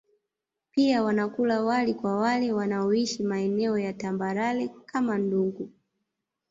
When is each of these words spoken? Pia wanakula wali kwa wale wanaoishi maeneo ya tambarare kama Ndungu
Pia 0.71 1.03
wanakula 1.03 1.61
wali 1.63 1.93
kwa 1.93 2.17
wale 2.17 2.51
wanaoishi 2.53 3.23
maeneo 3.23 3.77
ya 3.77 3.93
tambarare 3.93 4.67
kama 4.85 5.17
Ndungu 5.17 5.71